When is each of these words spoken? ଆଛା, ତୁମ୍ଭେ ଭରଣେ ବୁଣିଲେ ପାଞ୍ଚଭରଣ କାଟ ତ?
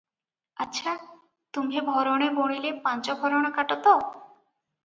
ଆଛା, 0.63 0.93
ତୁମ୍ଭେ 1.57 1.83
ଭରଣେ 1.91 2.31
ବୁଣିଲେ 2.39 2.73
ପାଞ୍ଚଭରଣ 2.89 3.55
କାଟ 3.59 3.79
ତ? 3.85 3.95